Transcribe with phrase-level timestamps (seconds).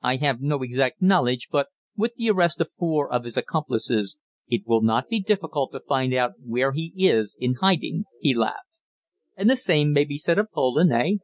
[0.00, 4.16] "I have no exact knowledge, but, with the arrest of four of his accomplices,
[4.48, 8.80] it will not be difficult to find out where he is in hiding," he laughed.
[9.36, 11.16] "And the same may be said of Poland eh?"